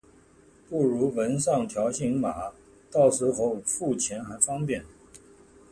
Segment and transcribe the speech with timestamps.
[0.67, 2.51] 不如纹上条形码，
[2.89, 4.83] 到时候付钱还方便